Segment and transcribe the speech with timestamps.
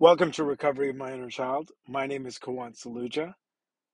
[0.00, 1.72] Welcome to Recovery of My Inner Child.
[1.86, 3.34] My name is Kawan Saluja.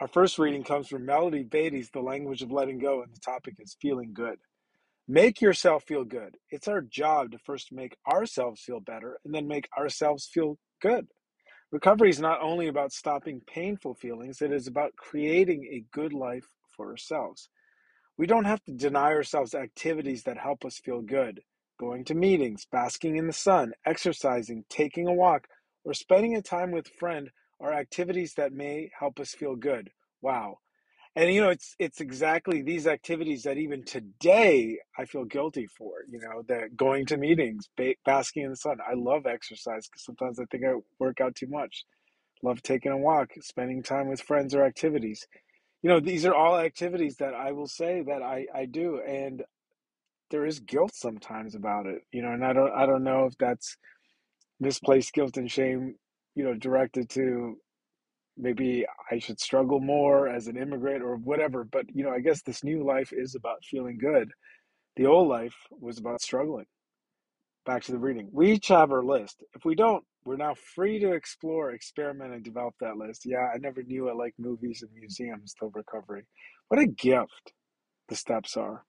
[0.00, 3.54] Our first reading comes from Melody Beattie's The Language of Letting Go, and the topic
[3.60, 4.40] is feeling good.
[5.06, 6.38] Make yourself feel good.
[6.50, 11.06] It's our job to first make ourselves feel better and then make ourselves feel good.
[11.70, 16.48] Recovery is not only about stopping painful feelings, it is about creating a good life
[16.76, 17.48] for ourselves.
[18.18, 21.42] We don't have to deny ourselves activities that help us feel good.
[21.78, 25.46] Going to meetings, basking in the sun, exercising, taking a walk,
[25.84, 29.90] or spending a time with a friend are activities that may help us feel good.
[30.20, 30.58] Wow.
[31.14, 36.04] And you know, it's it's exactly these activities that even today I feel guilty for.
[36.10, 38.78] You know, that going to meetings, ba- basking in the sun.
[38.80, 41.84] I love exercise because sometimes I think I work out too much.
[42.42, 45.26] Love taking a walk, spending time with friends or activities.
[45.82, 49.42] You know, these are all activities that I will say that I I do, and
[50.30, 52.02] there is guilt sometimes about it.
[52.12, 53.76] You know, and I don't I don't know if that's
[54.62, 55.96] misplaced guilt and shame,
[56.34, 57.56] you know, directed to
[58.36, 61.64] maybe I should struggle more as an immigrant or whatever.
[61.64, 64.30] But, you know, I guess this new life is about feeling good.
[64.96, 66.66] The old life was about struggling.
[67.66, 68.28] Back to the reading.
[68.32, 69.44] We each have our list.
[69.54, 73.22] If we don't, we're now free to explore, experiment, and develop that list.
[73.24, 76.24] Yeah, I never knew I liked movies and museums till recovery.
[76.68, 77.52] What a gift
[78.08, 78.84] the steps are.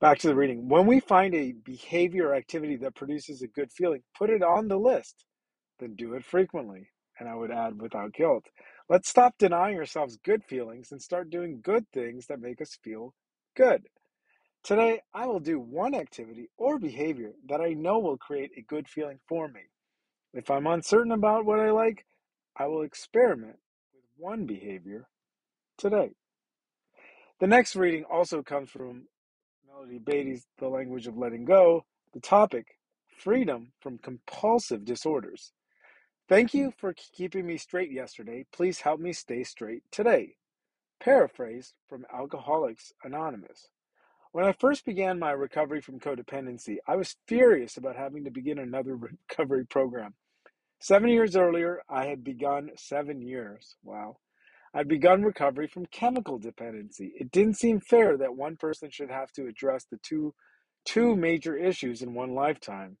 [0.00, 0.68] Back to the reading.
[0.68, 4.68] When we find a behavior or activity that produces a good feeling, put it on
[4.68, 5.24] the list.
[5.80, 6.90] Then do it frequently.
[7.18, 8.44] And I would add without guilt.
[8.88, 13.12] Let's stop denying ourselves good feelings and start doing good things that make us feel
[13.56, 13.88] good.
[14.62, 18.88] Today, I will do one activity or behavior that I know will create a good
[18.88, 19.62] feeling for me.
[20.32, 22.06] If I'm uncertain about what I like,
[22.56, 23.56] I will experiment
[23.92, 25.08] with one behavior
[25.76, 26.12] today.
[27.40, 29.04] The next reading also comes from
[29.78, 32.66] Melody Beattie's The Language of Letting Go, the topic
[33.16, 35.52] Freedom from Compulsive Disorders.
[36.28, 38.44] Thank you for keeping me straight yesterday.
[38.52, 40.34] Please help me stay straight today.
[40.98, 43.68] Paraphrased from Alcoholics Anonymous.
[44.32, 48.58] When I first began my recovery from codependency, I was furious about having to begin
[48.58, 48.96] another
[49.30, 50.14] recovery program.
[50.80, 53.76] Seven years earlier, I had begun seven years.
[53.84, 54.16] Wow.
[54.74, 57.12] I'd begun recovery from chemical dependency.
[57.18, 60.34] It didn't seem fair that one person should have to address the two
[60.84, 62.96] two major issues in one lifetime.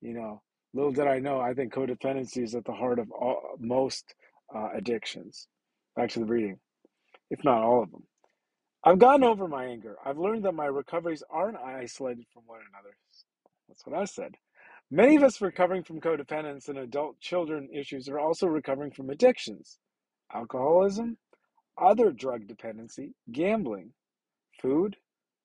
[0.00, 0.42] You know,
[0.72, 4.14] little did I know, I think codependency is at the heart of all, most
[4.54, 5.48] uh, addictions.
[5.96, 6.58] Back to the reading,
[7.30, 8.04] if not all of them.
[8.84, 9.96] I've gotten over my anger.
[10.04, 12.96] I've learned that my recoveries aren't isolated from one another.
[13.68, 14.34] That's what I said.
[14.90, 19.78] Many of us recovering from codependence and adult children issues are also recovering from addictions
[20.34, 21.16] alcoholism,
[21.78, 23.92] other drug dependency, gambling,
[24.60, 24.96] food,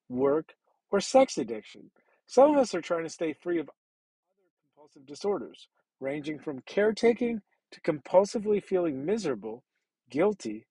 [0.10, 0.54] work,
[0.92, 1.92] or sex addiction.
[2.28, 5.68] Some of us are trying to stay free of other compulsive disorders,
[6.00, 7.42] ranging from caretaking
[7.72, 9.64] to compulsively feeling miserable,
[10.10, 10.66] guilty,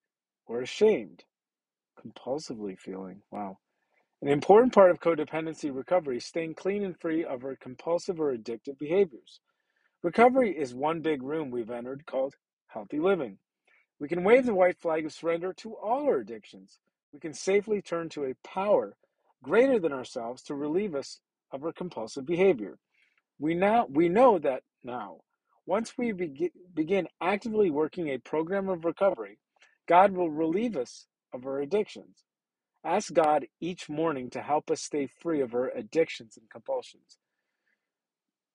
[0.46, 1.24] or ashamed.
[2.00, 3.58] Compulsively feeling, wow.
[4.22, 8.36] An important part of codependency recovery is staying clean and free of our compulsive or
[8.36, 9.40] addictive behaviors.
[10.02, 12.34] Recovery is one big room we've entered called
[12.68, 13.38] healthy living.
[14.00, 16.78] We can wave the white flag of surrender to all our addictions.
[17.12, 18.96] We can safely turn to a power
[19.42, 21.20] greater than ourselves to relieve us
[21.52, 22.78] of our compulsive behavior.
[23.38, 25.18] We now we know that now.
[25.66, 26.12] Once we
[26.74, 29.38] begin actively working a program of recovery,
[29.86, 32.24] God will relieve us of our addictions.
[32.84, 37.18] Ask God each morning to help us stay free of our addictions and compulsions.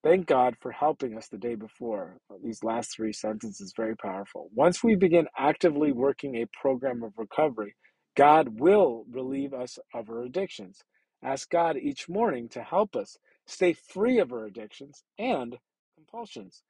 [0.03, 2.17] Thank God for helping us the day before.
[2.31, 4.49] Uh, these last three sentences very powerful.
[4.55, 7.75] Once we begin actively working a program of recovery,
[8.17, 10.79] God will relieve us of our addictions.
[11.23, 15.57] Ask God each morning to help us stay free of our addictions and
[15.95, 16.63] compulsions.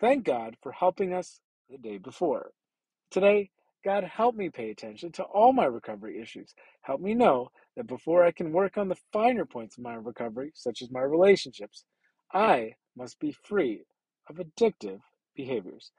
[0.00, 1.40] Thank God for helping us
[1.70, 2.52] the day before.
[3.10, 3.50] Today,
[3.84, 6.54] God, help me pay attention to all my recovery issues.
[6.82, 10.52] Help me know that before I can work on the finer points of my recovery,
[10.54, 11.84] such as my relationships,
[12.34, 13.84] I must be free
[14.28, 15.00] of addictive
[15.34, 15.90] behaviors.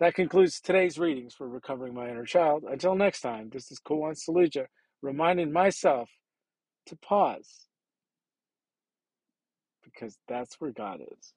[0.00, 2.64] That concludes today's readings for Recovering My Inner Child.
[2.68, 4.66] Until next time, this is Kowan Saluja
[5.00, 6.10] reminding myself
[6.86, 7.68] to pause
[9.84, 11.32] because that's where God is.